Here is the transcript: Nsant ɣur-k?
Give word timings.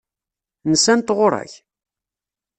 Nsant 0.71 1.13
ɣur-k? 1.17 1.53